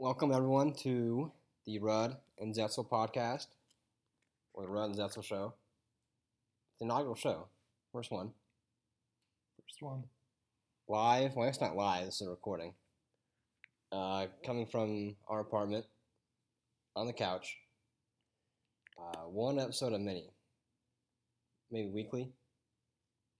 [0.00, 1.32] Welcome everyone to
[1.66, 3.48] the Rudd and Zetzel podcast,
[4.54, 5.54] or the Rudd and Zetzel show.
[6.78, 7.48] The inaugural show,
[7.92, 8.30] first one,
[9.60, 10.04] First one.
[10.86, 11.34] live.
[11.34, 12.04] Well, it's not live.
[12.06, 12.74] This is a recording.
[13.90, 15.84] Uh, coming from our apartment
[16.94, 17.56] on the couch.
[18.96, 20.30] Uh, one episode of mini,
[21.72, 22.28] maybe weekly.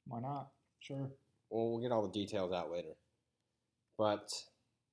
[0.09, 0.49] Why not?
[0.81, 1.09] Sure.
[1.51, 2.97] Well, we'll get all the details out later.
[3.97, 4.33] But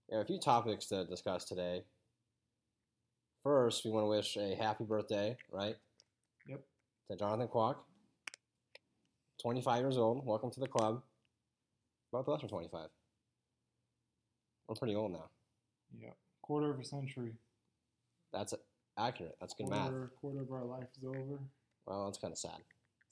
[0.09, 1.83] we have a few topics to discuss today.
[3.43, 5.75] First, we want to wish a happy birthday, right?
[6.47, 6.61] Yep.
[7.11, 7.75] To Jonathan Kwok.
[9.41, 10.25] 25 years old.
[10.25, 11.01] Welcome to the club.
[12.11, 12.87] Both of us are 25.
[14.67, 15.29] We're pretty old now.
[15.99, 16.15] Yep.
[16.41, 17.33] Quarter of a century.
[18.33, 18.53] That's
[18.97, 19.35] accurate.
[19.39, 19.89] That's good math.
[19.89, 21.39] quarter, quarter of our life is over.
[21.85, 22.57] Well, that's kind of sad.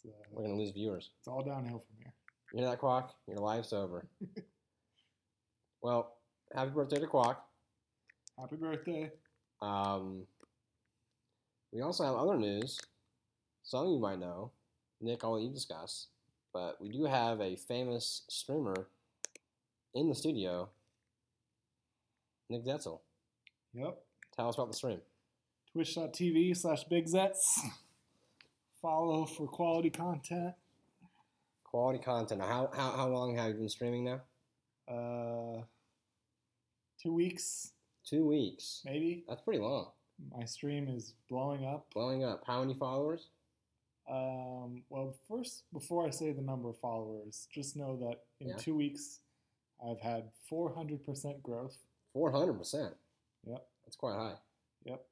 [0.06, 1.12] Uh, We're going to lose viewers.
[1.20, 2.14] it's all downhill from here.
[2.54, 3.10] You hear that, Quack?
[3.28, 4.08] Your life's over.
[5.82, 6.18] well,
[6.54, 7.38] happy birthday to Quack.
[8.40, 9.12] Happy birthday.
[9.62, 10.24] Um,
[11.72, 12.80] we also have other news.
[13.64, 14.52] Some of you might know.
[15.02, 16.08] Nick, I'll let you discuss.
[16.54, 18.88] But we do have a famous streamer
[19.96, 20.70] in the studio,
[22.50, 23.00] Nick Zetzel.
[23.74, 23.98] Yep.
[24.36, 25.02] Tell us about the stream.
[25.72, 27.60] Twitch.tv slash Big Zets.
[28.82, 30.54] Follow for quality content.
[31.64, 32.42] Quality content.
[32.42, 34.22] How, how, how long have you been streaming now?
[34.88, 35.64] Uh,
[37.04, 37.72] two weeks,
[38.06, 38.82] Two weeks.
[38.86, 39.24] maybe.
[39.28, 39.88] That's pretty long.
[40.38, 41.88] My stream is blowing up.
[41.94, 42.44] Blowing up.
[42.48, 43.28] How many followers?
[44.10, 48.58] Um, well, first, before I say the number of followers, just know that in Yeah.
[48.58, 49.20] two weeks,
[49.86, 51.78] I've had 400% growth.
[52.14, 52.96] 400%.
[53.46, 53.68] Yep.
[53.86, 54.38] That's quite high.
[54.86, 55.06] Yep.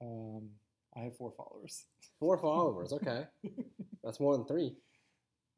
[0.00, 0.50] Um,
[0.96, 1.84] I have four followers.
[2.18, 2.92] Four followers.
[2.92, 3.26] Okay.
[4.02, 4.76] That's more than three.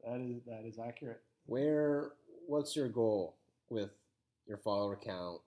[0.05, 1.21] That is that is accurate.
[1.45, 2.13] Where
[2.47, 3.37] what's your goal
[3.69, 3.91] with
[4.47, 5.41] your follower count?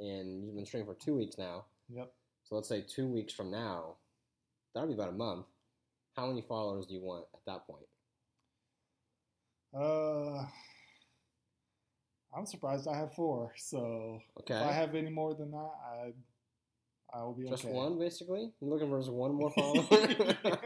[0.00, 1.66] And you've been streaming for two weeks now.
[1.88, 2.12] Yep.
[2.44, 3.96] So let's say two weeks from now,
[4.74, 5.46] that'll be about a month.
[6.16, 7.86] How many followers do you want at that point?
[9.76, 10.44] Uh,
[12.36, 13.52] I'm surprised I have four.
[13.56, 14.54] So Okay.
[14.56, 16.12] if I have any more than that, I
[17.16, 17.72] I will be Just okay.
[17.72, 18.50] one, basically.
[18.60, 19.84] You're looking for just one more follower.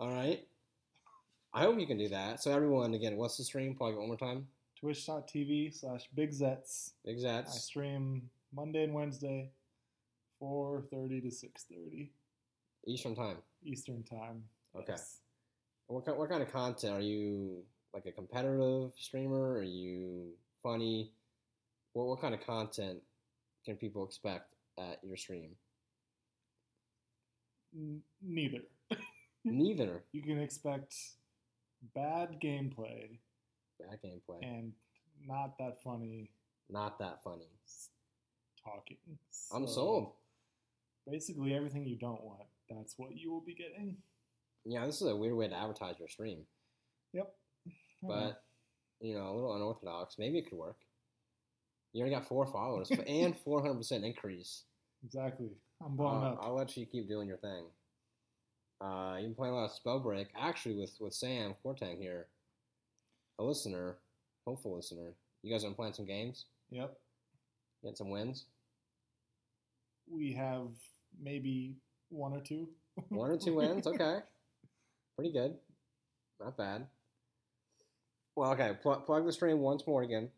[0.00, 0.40] All right.
[1.54, 2.42] I hope you can do that.
[2.42, 3.76] So everyone, again, what's the stream?
[3.76, 4.48] Plug it one more time.
[4.80, 6.92] Twitch.tv slash Big Zets.
[7.04, 9.50] Big I stream Monday and Wednesday,
[10.42, 12.10] 4:30 to 6:30
[12.86, 13.38] Eastern time.
[13.62, 14.42] Eastern time.
[14.74, 14.92] Okay.
[14.92, 15.20] Yes.
[15.86, 17.62] What kind, what kind of content are you?
[17.92, 19.58] Like a competitive streamer?
[19.58, 20.32] Are you
[20.62, 21.12] funny?
[21.92, 23.02] What what kind of content
[23.64, 25.50] can people expect at your stream?
[27.74, 28.62] N- neither.
[29.44, 30.04] Neither.
[30.12, 30.94] You can expect
[31.94, 33.18] bad gameplay
[33.88, 34.42] Bad gameplay.
[34.42, 34.72] and
[35.26, 36.30] not that funny
[36.68, 37.48] Not that funny.
[38.64, 38.96] talking.
[39.52, 40.12] I'm sold.
[41.10, 43.96] Basically, everything you don't want, that's what you will be getting.
[44.64, 46.40] Yeah, this is a weird way to advertise your stream,
[47.12, 47.32] Yep.
[48.02, 48.42] But
[49.00, 50.16] you know, a little unorthodox.
[50.18, 50.76] Maybe it could work.
[51.92, 54.64] You already got four followers and 400% increase.
[55.04, 55.50] exactly.
[55.84, 56.38] I'm blown Uh, up.
[56.42, 57.64] I'll let you keep doing your thing.
[58.80, 60.26] Uh, you've been playing a lot of Spellbreak.
[60.38, 62.26] Actually, with, with Sam Cortang here,
[63.40, 63.96] a listener,
[64.46, 65.14] hopeful listener.
[65.42, 66.44] You guys been playing some games?
[66.70, 66.94] Yep.
[67.82, 68.44] Get some wins?
[70.08, 70.68] We have
[71.20, 71.76] maybe
[72.10, 72.68] one or two.
[73.08, 73.86] One or two wins?
[73.86, 74.18] Okay.
[75.16, 75.54] Pretty good.
[76.38, 76.86] Not bad.
[78.36, 78.72] Well, okay.
[78.82, 80.28] Pl- plug the stream once more again.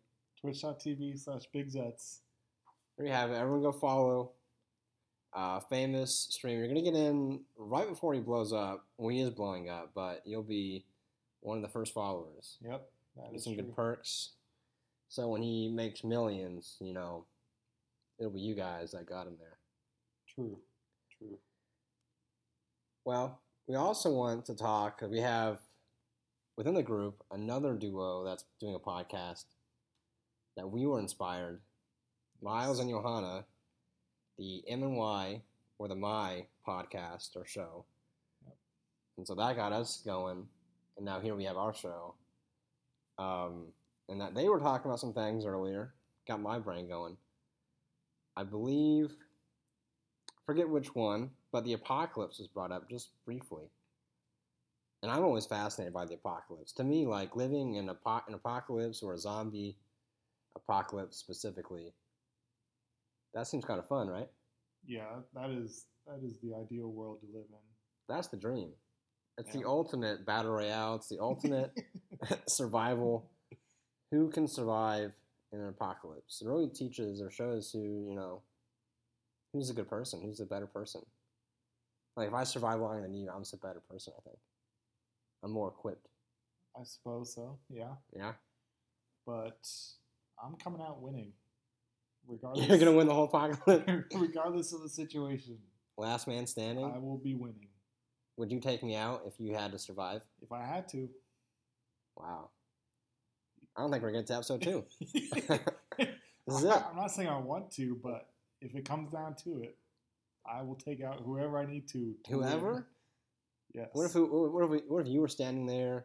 [0.41, 2.18] Twitch.tv slash Big Zets.
[2.96, 3.34] There you have it.
[3.34, 4.32] Everyone go follow.
[5.32, 6.60] Uh, famous streamer.
[6.60, 8.84] You're gonna get in right before he blows up.
[8.96, 10.84] when he is blowing up, but you'll be
[11.41, 12.58] one of the first followers.
[12.62, 12.86] Yep.
[13.16, 13.62] That Get some true.
[13.64, 14.32] good perks.
[15.08, 17.26] So when he makes millions, you know,
[18.18, 19.58] it'll be you guys that got him there.
[20.26, 20.58] True.
[21.18, 21.38] True.
[23.04, 25.02] Well, we also want to talk.
[25.02, 25.58] We have
[26.56, 29.44] within the group another duo that's doing a podcast
[30.56, 31.60] that we were inspired.
[32.41, 33.44] Miles and Johanna,
[34.38, 35.42] the M and Y
[35.78, 37.84] or the My podcast or show,
[38.44, 38.56] Yep.
[39.18, 40.47] and so that got us going.
[40.97, 42.15] And now here we have our show.
[43.22, 43.66] Um,
[44.09, 45.95] and that they were talking about some things earlier,
[46.27, 47.16] got my brain going.
[48.36, 49.15] I believe,
[50.47, 53.71] forget which one, but the apocalypse was brought up just briefly.
[55.03, 56.72] And I'm always fascinated by the apocalypse.
[56.74, 59.77] To me, like living in apo- an apocalypse or a zombie
[60.57, 61.92] apocalypse specifically,
[63.34, 64.28] that seems kind of fun, right?
[64.86, 67.59] Yeah, that is that is the ideal world to live in.
[68.09, 68.71] That's the dream.
[69.38, 70.96] It's the ultimate battle royale.
[70.96, 71.72] It's the ultimate
[72.48, 73.30] survival.
[74.10, 75.12] Who can survive
[75.52, 76.42] in an apocalypse?
[76.42, 78.42] It really teaches or shows who you know
[79.52, 80.22] Who's a good person?
[80.22, 81.02] Who's a better person?
[82.16, 84.14] Like if I survive longer than you, I'm just a better person.
[84.16, 84.38] I think
[85.42, 86.08] I'm more equipped.
[86.78, 87.58] I suppose so.
[87.68, 88.32] Yeah, Yeah,
[89.26, 89.60] but
[90.42, 91.32] I'm coming out winning,
[92.26, 92.66] regardless.
[92.68, 94.14] you're gonna win the whole apocalypse.
[94.14, 95.58] regardless of the situation.
[95.98, 96.84] Last man standing.
[96.86, 97.68] I will be winning
[98.36, 100.22] Would you take me out if you had to survive?
[100.40, 101.08] if I had to.
[102.16, 102.50] Wow.
[103.76, 104.84] I don't think we're getting to episode two.
[105.00, 106.08] this is
[106.48, 106.68] I'm it.
[106.68, 108.28] not, I'm not saying I want to, but
[108.60, 109.76] if it comes down to it,
[110.46, 112.14] I will take out whoever I need to.
[112.24, 112.48] to win.
[112.48, 112.86] Whoever.
[113.74, 113.88] Yes.
[113.92, 116.04] What if, what if we, what if you were standing there,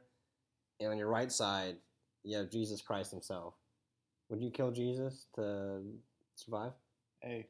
[0.80, 1.76] and on your right side
[2.24, 3.56] you have Jesus Christ Himself?
[4.30, 5.82] Would you kill Jesus to
[6.36, 6.74] survive?
[7.22, 7.48] Hey,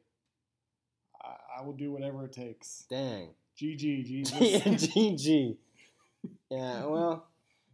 [1.22, 2.86] I, I will do whatever it takes.
[2.90, 3.30] Dang.
[3.60, 4.34] GG, Jesus.
[4.88, 5.58] GG.
[6.50, 6.86] Yeah.
[6.86, 7.28] Well,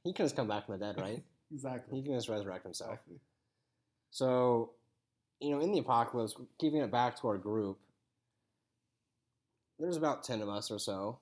[0.03, 1.23] he can just come back from the dead, right?
[1.53, 1.97] exactly.
[1.97, 2.91] He can just resurrect himself.
[2.93, 3.19] Exactly.
[4.11, 4.71] So,
[5.39, 7.79] you know, in the apocalypse, keeping it back to our group,
[9.79, 11.19] there's about 10 of us or so.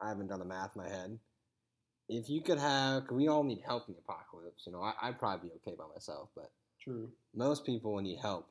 [0.00, 1.18] I haven't done the math in my head.
[2.08, 4.64] If you could have, 'cause we all need help in the apocalypse.
[4.66, 7.10] You know, I, I'd probably be okay by myself, but True.
[7.34, 8.48] most people will need help.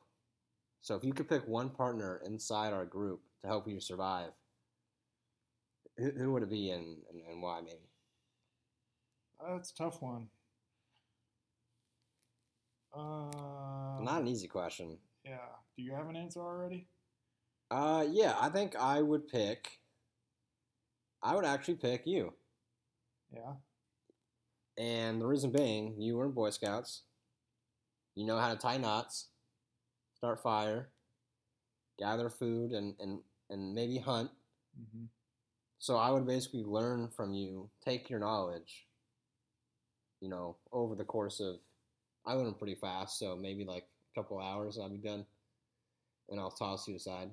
[0.82, 4.30] So if you could pick one partner inside our group to help you survive,
[5.98, 7.90] who, who would it be and, and, and why, maybe?
[9.40, 10.28] That's a tough one.
[12.92, 14.98] Uh, Not an easy question.
[15.24, 15.48] yeah.
[15.76, 16.88] Do you have an answer already?
[17.70, 19.80] Uh, yeah, I think I would pick.
[21.22, 22.34] I would actually pick you,
[23.32, 23.56] Yeah.
[24.78, 27.02] and the reason being, you were in Boy Scouts.
[28.16, 29.28] You know how to tie knots,
[30.16, 30.90] start fire,
[31.98, 33.20] gather food, and and
[33.50, 34.30] and maybe hunt.
[34.76, 35.06] hmm
[35.78, 38.86] So I would basically learn from you, take your knowledge.
[40.20, 41.56] You know, over the course of,
[42.26, 45.26] I learn pretty fast, so maybe like a couple hours I'll be done,
[46.28, 47.30] and I'll toss you aside.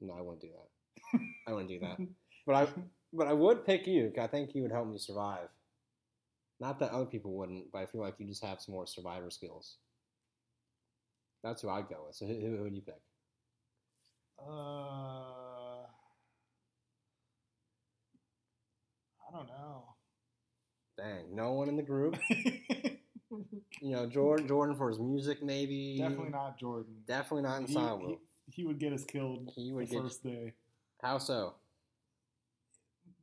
[0.00, 1.20] No, I wouldn't do that.
[1.46, 2.00] I wouldn't do that.
[2.46, 2.68] But I,
[3.12, 4.10] but I would pick you.
[4.14, 5.48] 'cause I think you would help me survive.
[6.60, 9.30] Not that other people wouldn't, but I feel like you just have some more survivor
[9.30, 9.78] skills.
[11.42, 12.16] That's who I'd go with.
[12.16, 13.00] So who, who would you pick?
[14.38, 14.46] Uh,
[19.28, 19.96] I don't know.
[20.96, 22.16] Dang, no one in the group.
[23.82, 25.98] You know, Jordan, Jordan for his music, maybe.
[25.98, 26.94] Definitely not Jordan.
[27.06, 30.02] Definitely not in he, Silent he, he would get us killed He the would get.
[30.02, 30.52] first day.
[31.02, 31.54] How so?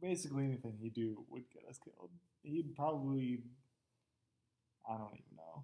[0.02, 2.10] Basically, anything he do would get us killed.
[2.44, 3.40] He'd probably,
[4.88, 5.64] I don't even know,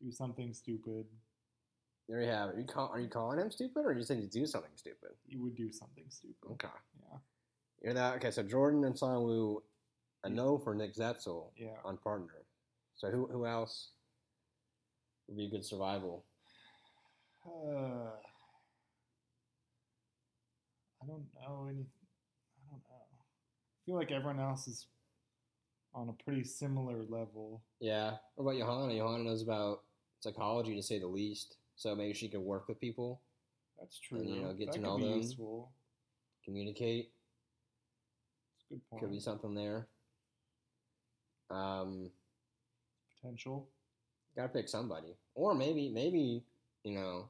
[0.00, 1.06] do something stupid.
[2.08, 2.56] There you have it.
[2.56, 4.70] Are you, call, are you calling him stupid, or are you saying to do something
[4.76, 5.10] stupid?
[5.26, 6.52] He would do something stupid.
[6.52, 6.68] Okay.
[7.00, 7.18] Yeah,
[7.82, 8.16] You're that.
[8.16, 9.62] Okay, so Jordan and Wu,
[10.24, 11.76] a no for Nick Zetzel yeah.
[11.84, 12.44] on partner.
[12.96, 13.90] So who who else
[15.26, 16.24] would be a good survival?
[17.46, 18.10] Uh,
[21.02, 21.86] I don't know any.
[21.86, 22.98] I don't know.
[23.00, 24.86] I feel like everyone else is
[25.94, 27.62] on a pretty similar level.
[27.80, 28.14] Yeah.
[28.34, 28.96] What about Johanna?
[28.96, 29.82] Johanna knows about
[30.20, 31.56] psychology to say the least.
[31.76, 33.20] So maybe she could work with people,
[33.78, 34.18] That's true.
[34.18, 35.16] And, you know, get that to know them.
[35.16, 35.70] useful.
[36.44, 37.12] communicate.
[38.56, 39.02] It's a good point.
[39.02, 39.86] Could be something there.
[41.50, 42.10] Um,
[43.20, 43.68] Potential.
[44.36, 46.44] gotta pick somebody, or maybe maybe
[46.84, 47.28] you know,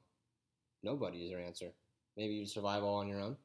[0.82, 1.72] nobody is your answer.
[2.16, 3.36] Maybe you survive all on your own.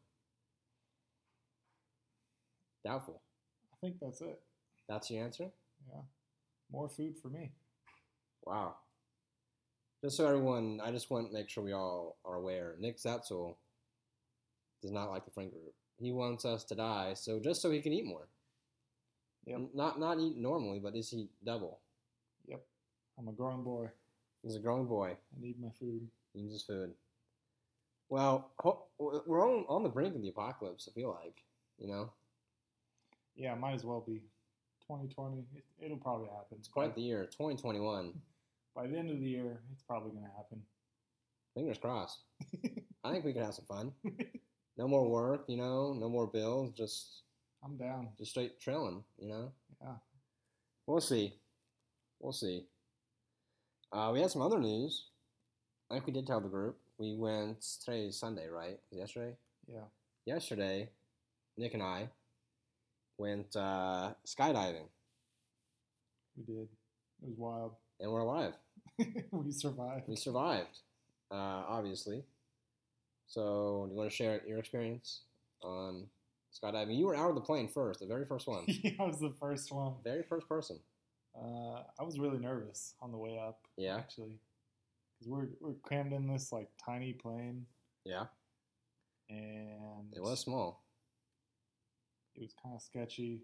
[2.86, 3.22] Doubtful.
[3.72, 4.40] I think that's it.
[4.90, 5.50] That's your answer.
[5.90, 6.02] Yeah.
[6.72, 7.52] More food for me.
[8.46, 8.76] Wow.
[10.04, 12.76] Just so everyone, I just want to make sure we all are aware.
[12.80, 13.56] Nick Zetzel
[14.82, 15.74] does not like the friend group.
[15.98, 18.28] He wants us to die, so just so he can eat more.
[19.46, 19.62] Yep.
[19.74, 21.80] Not not eat normally, but is he double.
[22.48, 22.62] Yep.
[23.20, 23.90] I'm a grown boy.
[24.42, 25.10] He's a growing boy.
[25.12, 26.08] I need my food.
[26.34, 26.94] He needs his food.
[28.10, 30.88] Well, ho- we're on on the brink of the apocalypse.
[30.90, 31.44] I feel like,
[31.78, 32.12] you know,
[33.36, 34.22] Yeah, might as well be.
[34.88, 35.46] 2020.
[35.56, 36.58] It, it'll probably happen.
[36.60, 38.14] it's quite the year, 2021.
[38.76, 40.62] By the end of the year, it's probably going to happen.
[41.56, 42.20] Fingers crossed.
[43.04, 43.92] I think we could have some fun.
[44.78, 47.22] No more work, you know, no more bills, just
[47.64, 48.10] I'm down.
[48.18, 49.52] just straight chilling, you know.
[49.82, 49.94] Yeah.
[50.86, 51.34] We'll see.
[52.20, 52.66] We'll see.
[53.92, 55.06] Uh, we had some other news.
[55.90, 56.78] I think we did tell the group.
[56.98, 58.80] We went today is Sunday, right?
[58.92, 59.36] Yesterday.
[59.68, 59.86] Yeah.
[60.26, 60.90] Yesterday,
[61.58, 62.10] Nick and I
[63.18, 64.88] went uh, skydiving,
[66.38, 66.68] We did.
[67.22, 67.72] It was wild.
[68.00, 68.54] and we're alive.
[69.32, 70.04] we survived.
[70.08, 70.80] We survived,
[71.32, 72.24] uh, obviously.
[73.28, 75.22] So, do you want to share your experience
[75.62, 76.08] on
[76.62, 76.98] skydiving?
[76.98, 79.34] You were out of the plane first, the very first one, yeah, I was the
[79.40, 79.94] first one.
[80.04, 80.80] very first person.
[81.36, 83.60] Uh, I was really nervous on the way up.
[83.78, 83.98] Yeah.
[83.98, 84.40] Actually,
[85.20, 87.66] because we're we're crammed in this like tiny plane,
[88.06, 88.26] Yeah,
[89.30, 90.84] and it was small.
[92.36, 93.42] it was kind of sketchy.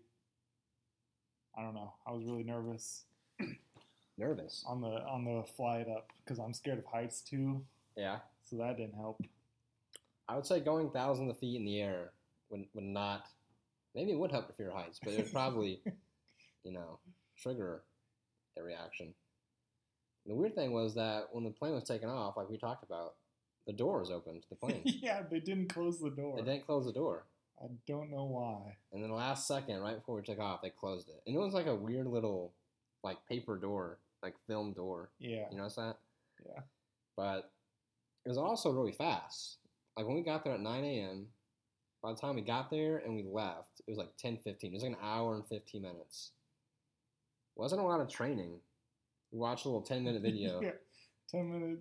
[1.58, 1.94] I don't know.
[2.08, 3.04] I was really nervous
[4.18, 4.64] Nervous.
[4.68, 7.62] on the on the flight up because I'm scared of heights too.
[7.98, 9.20] Yeah, So that didn't help.
[10.28, 12.12] I would say going thousands of feet in the air
[12.50, 13.26] would would not.
[13.96, 15.82] Maybe it would help with fear heights, but it would probably,
[16.64, 17.00] you know,
[17.42, 17.84] trigger
[18.58, 19.14] a reaction.
[20.26, 23.16] The weird thing was that when the plane was taking off, like we talked about,
[23.66, 24.82] the door was open to the plane.
[24.86, 26.38] yeah, they didn't close the door.
[26.38, 27.26] they didn't close the door.
[27.62, 28.78] I don't know why.
[28.94, 31.22] And then the last second, right before we took off, they closed it.
[31.26, 32.54] And it was like a weird little,
[33.04, 35.10] like paper door, like film door.
[35.20, 35.46] Yeah.
[35.52, 35.98] You notice that?
[36.46, 36.62] Yeah.
[37.18, 37.52] But
[38.26, 39.58] it was also really fast.
[39.98, 41.28] Like when we got there at 9 a.m.,
[42.02, 44.72] by the time we got there and we left, it was like 10, 15.
[44.72, 46.32] It was like an hour and 15 minutes.
[47.56, 48.60] Wasn't a lot of training.
[49.32, 50.62] We watched a little 10 minute video.
[50.62, 50.72] yeah.
[51.30, 51.80] Ten minute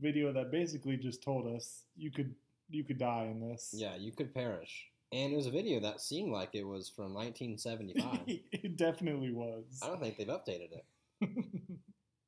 [0.00, 2.34] video that basically just told us you could
[2.68, 3.70] you could die in this.
[3.72, 4.84] yeah, you could perish.
[5.12, 8.20] And it was a video that seemed like it was from 1975.
[8.26, 9.80] it definitely was.
[9.82, 10.84] I don't think they've updated it.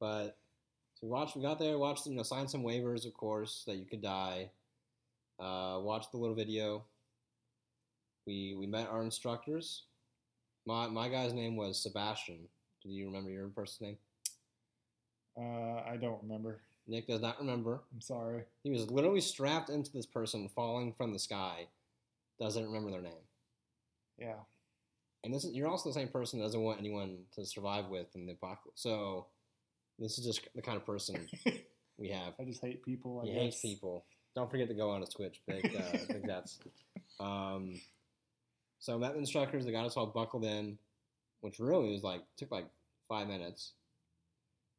[0.01, 0.37] But
[0.95, 1.35] so we watched.
[1.37, 1.77] We got there.
[1.77, 2.07] Watched.
[2.07, 4.51] You know, signed some waivers, of course, that you could die.
[5.41, 6.85] Uh, watched the little video.
[8.29, 9.85] We we met our instructors.
[10.67, 12.41] My my guy's name was Sebastian.
[12.83, 13.97] Do you remember your person's name?
[15.39, 16.61] uh, I don't remember.
[16.87, 17.81] Nick does not remember.
[17.93, 18.43] I'm sorry.
[18.65, 21.69] He was literally strapped into this person falling from the sky.
[22.39, 23.25] Doesn't remember their name.
[24.19, 24.41] Yeah.
[25.25, 28.15] And this is, you're also the same person that doesn't want anyone to survive with
[28.15, 28.83] in the apocalypse.
[28.83, 29.27] So
[29.99, 31.27] this is just the kind of person
[31.99, 32.35] we have.
[32.41, 33.21] I just hate people.
[33.23, 33.43] I he guess.
[33.43, 34.05] hates people.
[34.35, 35.41] Don't forget to go on his Twitch.
[35.47, 36.59] Big, uh, big that's.
[37.21, 37.81] Um,
[38.79, 39.65] so met the instructors.
[39.65, 40.79] They got us all buckled in,
[41.41, 42.67] which really was like took like
[43.09, 43.73] five minutes,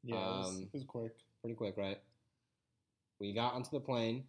[0.04, 1.16] Yeah, it was, Um, it was quick.
[1.42, 2.00] pretty quick, right?
[3.20, 4.24] We got onto the plane.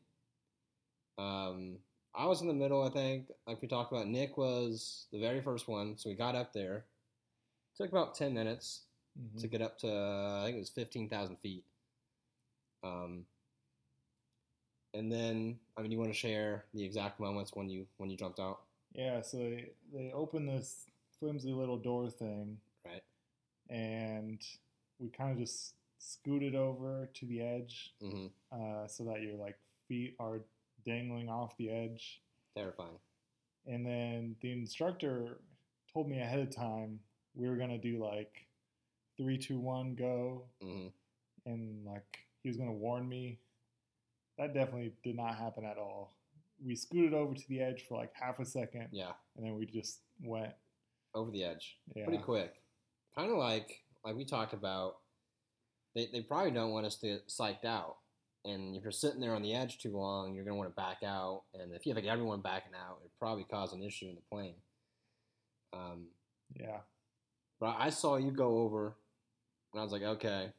[1.19, 1.79] Um,
[2.15, 3.31] I was in the middle, I think.
[3.47, 6.85] Like we talked about, Nick was the very first one, so we got up there.
[7.77, 8.83] Took about ten minutes
[9.19, 9.41] Mhm.
[9.41, 11.65] to get up to I think it was fifteen thousand feet.
[12.83, 13.27] Um,
[14.95, 18.17] and then I mean, you want to share the exact moments when you when you
[18.17, 18.63] jumped out,
[18.95, 20.87] Yeah, so they they opened this
[21.19, 23.03] flimsy little door thing, right?
[23.69, 24.41] and
[24.99, 28.27] we kind of just scooted over to the edge, Mm-hmm.
[28.53, 30.41] uh, so that your like feet are
[30.85, 32.21] dangling off the edge.
[32.57, 32.99] Terrifying.
[33.67, 35.39] And then the instructor
[35.93, 36.99] told me ahead of time
[37.35, 38.47] we were gonna do like
[39.17, 40.89] three, two, one, go, Mm-hmm.
[41.47, 43.39] and like he was gonna warn me.
[44.39, 46.15] That definitely did not happen at all.
[46.65, 49.67] We scooted over to the edge for like half a second, Yeah, and then we
[49.67, 50.53] just went.
[51.15, 52.05] over the edge, Yeah.
[52.05, 52.63] pretty quick.
[53.17, 54.99] Kind of like like we talked about.
[55.95, 57.97] They they probably don't want us to get psyched out.
[58.45, 61.03] And if you're sitting there on the edge too long, you're gonna want to back
[61.03, 61.43] out.
[61.55, 64.23] And if you have like everyone backing out, it'd probably cause an issue in the
[64.31, 64.55] plane.
[65.73, 66.07] Um,
[66.55, 66.81] Yeah.
[67.59, 68.97] But I saw you go over,
[69.73, 70.53] and I was like, okay,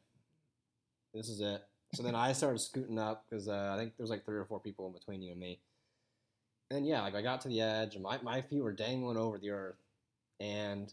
[1.13, 1.62] this is it.
[1.96, 4.46] So then I started scooting up because uh, I think there was like three or
[4.46, 5.60] four people in between you and me.
[6.72, 9.38] And yeah, like I got to the edge, and my, my feet were dangling over
[9.38, 9.84] the earth,
[10.40, 10.92] and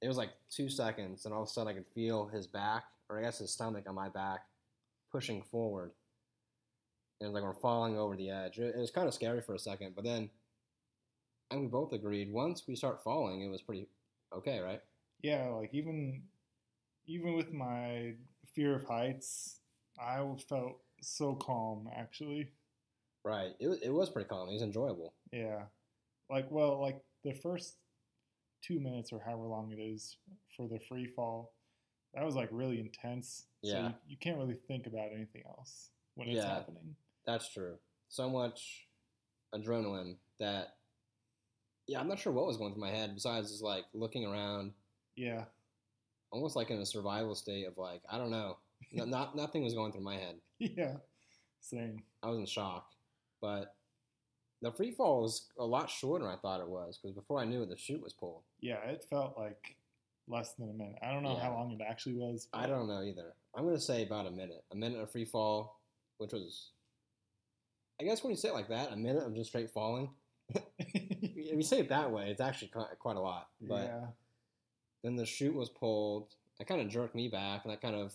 [0.00, 2.84] it was like two seconds, and all of a sudden I could feel his back,
[3.08, 4.40] or I guess his stomach on my back,
[5.10, 5.90] pushing forward.
[7.20, 8.58] And it was like we're falling over the edge.
[8.58, 10.30] It, it was kind of scary for a second, but then,
[11.50, 13.88] and we both agreed once we start falling, it was pretty
[14.32, 14.80] okay, right?
[15.22, 16.22] Yeah, like even
[17.06, 18.14] even with my
[18.54, 19.60] fear of heights,
[19.98, 22.48] I felt so calm actually.
[23.26, 23.56] Right.
[23.58, 24.48] It was, it was pretty calm.
[24.48, 25.12] It was enjoyable.
[25.32, 25.62] Yeah.
[26.30, 27.74] Like well, like the first
[28.62, 30.16] 2 minutes or however long it is
[30.56, 31.52] for the free fall,
[32.14, 33.46] that was like really intense.
[33.64, 33.88] So Yeah.
[33.88, 36.54] you, you can't really think about anything else when it's Yeah.
[36.54, 36.94] happening.
[37.26, 37.78] That's true.
[38.08, 38.86] So much
[39.52, 40.76] adrenaline that,
[41.88, 44.72] yeah, I'm not sure what was going through my head besides just like looking around,
[45.16, 45.46] Yeah.
[46.30, 48.58] almost like in a survival state of like, I don't know.
[48.92, 50.36] No, not Nothing was going through my head.
[50.60, 50.98] Yeah.
[51.60, 52.04] Same.
[52.22, 52.92] I was in shock.
[53.40, 53.74] But
[54.62, 57.44] the free fall was a lot shorter than I thought it was because before I
[57.44, 58.42] knew it, the chute was pulled.
[58.60, 59.76] Yeah, it felt like
[60.28, 60.96] less than a minute.
[61.02, 62.48] I don't know how long it actually was.
[62.52, 63.34] I don't know either.
[63.54, 64.64] I'm going to say about a minute.
[64.72, 65.80] A minute of free fall,
[66.18, 66.70] which was,
[68.00, 70.10] I guess when you say it like that, a minute of just straight falling.
[70.78, 73.48] if you say it that way, it's actually quite, quite a lot.
[73.60, 74.06] But yeah.
[75.02, 76.28] then the chute was pulled.
[76.58, 78.14] That kind of jerked me back, and that kind of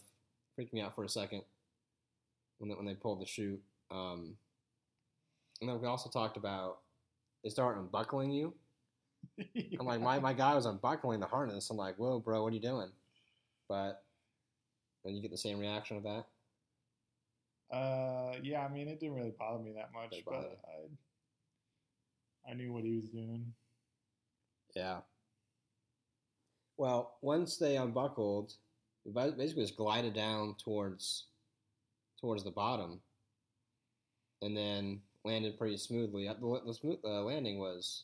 [0.56, 1.44] freaked me out for a second
[2.58, 3.62] when they, when they pulled the chute.
[3.92, 4.36] Um,
[5.62, 6.80] and then we also talked about
[7.44, 8.54] they start unbuckling you.
[9.80, 11.70] I'm like, my, my guy was unbuckling the harness.
[11.70, 12.90] I'm like, whoa, bro, what are you doing?
[13.70, 14.04] But
[15.04, 16.26] then you get the same reaction of that.
[17.76, 20.60] Uh, yeah, I mean, it didn't really bother me that much, but
[22.48, 23.54] I, I knew what he was doing.
[24.76, 24.98] Yeah.
[26.78, 28.54] Well, once they unbuckled,
[29.06, 31.26] we basically just glided down towards
[32.20, 33.00] towards the bottom,
[34.42, 36.28] and then landed pretty smoothly.
[36.28, 38.04] Uh, The, the smooth uh, landing was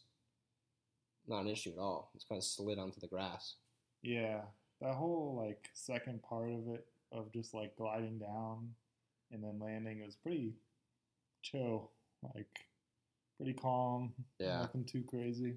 [1.27, 2.12] not an issue at all.
[2.15, 3.55] It's kind of slid onto the grass.
[4.01, 4.41] Yeah,
[4.81, 8.69] that whole like second part of it of just like gliding down
[9.31, 10.53] and then landing was pretty
[11.41, 11.89] chill,
[12.36, 12.65] like
[13.38, 14.13] pretty calm.
[14.39, 14.59] Yeah.
[14.62, 15.55] nothing too crazy.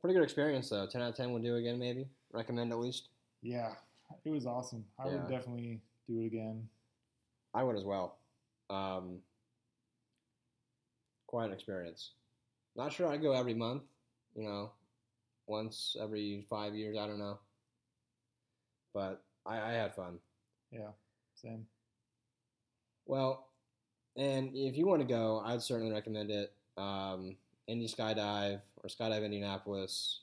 [0.00, 0.86] Pretty good experience though.
[0.86, 2.06] Ten out of ten would do again, maybe.
[2.32, 3.08] Recommend at least.
[3.42, 3.72] Yeah,
[4.24, 4.84] it was awesome.
[4.98, 5.14] I Yeah.
[5.16, 6.68] would definitely do it again.
[7.54, 8.16] I would as well.
[8.70, 9.18] Um,
[11.34, 12.12] quite an experience.
[12.76, 13.82] Not sure I'd go every month,
[14.36, 14.70] you know,
[15.48, 17.40] once every five years, I don't know.
[18.94, 20.20] But I, I had fun.
[20.70, 20.92] Yeah,
[21.34, 21.66] same.
[23.06, 23.48] Well,
[24.16, 26.52] and if you want to go, I'd certainly recommend it.
[26.76, 27.34] Um,
[27.66, 30.20] Indy Skydive or Skydive Indianapolis.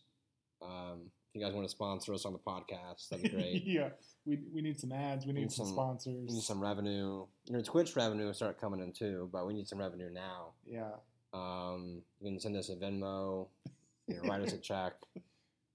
[0.61, 3.63] Um, if you guys want to sponsor us on the podcast, that'd be great.
[3.65, 3.89] yeah,
[4.25, 5.25] we, we need some ads.
[5.25, 6.27] We need, Need some, some- sponsors.
[6.27, 7.25] we need some revenue.
[7.45, 10.47] You know, Twitch revenue will start coming in too, but we need some revenue now.
[10.65, 10.89] yeah,
[11.33, 13.47] Um, you can send us a Venmo,
[14.07, 14.93] you know, write us a check.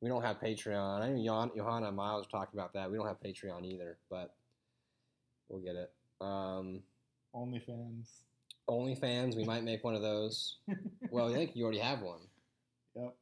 [0.03, 1.01] We don't have Patreon.
[1.01, 2.91] I know Johan, Johanna and Miles talked about that.
[2.91, 4.35] We don't have Patreon either, but
[5.49, 5.91] we'll get it.
[6.21, 6.83] Um,
[7.35, 8.09] OnlyFans.
[8.69, 10.57] OnlyFans, we might make one of those.
[11.11, 12.19] Well, I think you already have one.
[12.97, 13.15] Yep.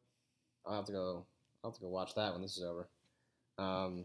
[0.66, 1.26] I'll have to go.
[1.64, 2.88] I'll have to go watch that when this is over.
[3.58, 4.04] Um,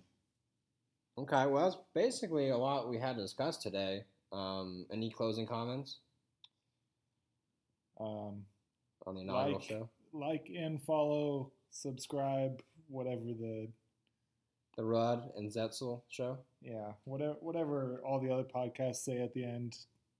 [1.17, 4.05] okay, well, that's basically a lot we had to discuss today.
[4.31, 5.97] Um, any closing comments
[7.99, 8.45] Um,
[9.05, 9.89] on the inaugural Like- show?
[10.13, 13.69] like and follow, subscribe, whatever the
[14.77, 16.37] The Rudd and Zetzel show.
[16.61, 19.77] yeah whatever whatever all the other podcasts say at the end.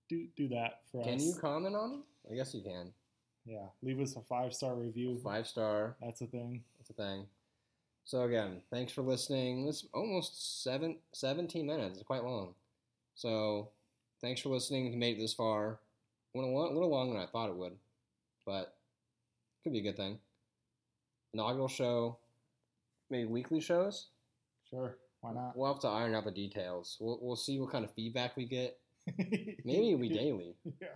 [0.08, 1.20] Do do that for Can us.
[1.22, 2.32] Can you comment on it?
[2.32, 2.92] I guess you can.
[3.46, 5.16] yeah, leave us a five star review.
[5.18, 5.96] Five star.
[6.02, 6.62] That's a thing.
[6.78, 7.26] That's a thing.
[8.10, 9.64] So again, thanks for listening.
[9.64, 11.96] This almost seven, 17 minutes.
[11.96, 12.54] It's quite long.
[13.14, 13.68] So
[14.20, 14.86] thanks for listening.
[14.86, 15.78] If you made it this far,
[16.34, 17.76] went a little, a little longer than I thought it would,
[18.44, 18.74] but
[19.62, 20.18] could be a good thing.
[21.34, 22.18] Inaugural show,
[23.10, 24.08] maybe weekly shows.
[24.68, 25.56] Sure, why not?
[25.56, 26.96] We'll have to iron out the details.
[26.98, 28.76] We'll, we'll see what kind of feedback we get.
[29.18, 30.56] Maybe it'll daily.
[30.82, 30.88] Yeah,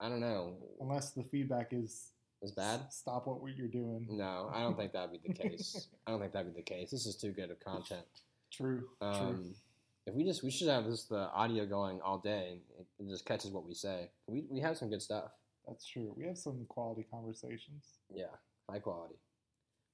[0.00, 0.56] I don't know.
[0.80, 2.92] unless the feedback is Is bad?
[2.92, 4.06] Stop what you're doing.
[4.08, 5.88] No, I don't think that'd be the case.
[6.06, 6.90] I don't think that'd be the case.
[6.90, 8.04] This is too good of content.
[8.52, 8.84] True.
[9.00, 9.08] true.
[9.08, 9.54] Um,
[10.06, 13.26] if we just we should have this the audio going all day and it, just
[13.26, 14.08] catches what we say.
[14.26, 15.32] We we have some good stuff.
[15.66, 16.14] That's true.
[16.16, 17.98] We have some quality conversations.
[18.10, 18.34] Yeah,
[18.70, 19.16] high quality.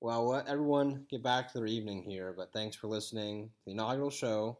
[0.00, 4.10] Well, let everyone get back to their evening here, but thanks for listening the inaugural
[4.10, 4.58] show,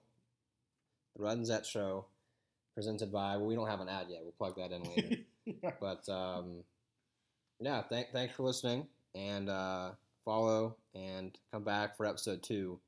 [1.17, 2.07] the and Zet show,
[2.75, 3.37] presented by.
[3.37, 4.21] Well, we don't have an ad yet.
[4.23, 5.23] We'll plug that in later.
[5.45, 5.71] yeah.
[5.81, 6.65] but um,
[7.61, 9.91] yeah, th- thanks for listening and uh,
[10.25, 12.79] follow and come back for episode two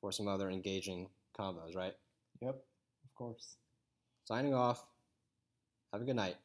[0.00, 1.74] for some other engaging combos.
[1.74, 1.94] Right.
[2.40, 2.54] Yep.
[2.54, 3.56] Of course.
[4.24, 4.84] Signing off.
[5.92, 6.36] Have a good night.